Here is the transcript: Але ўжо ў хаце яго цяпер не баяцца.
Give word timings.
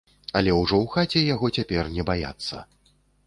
Але 0.39 0.53
ўжо 0.61 0.77
ў 0.83 0.93
хаце 0.95 1.21
яго 1.33 1.51
цяпер 1.59 1.91
не 1.97 2.07
баяцца. 2.09 2.65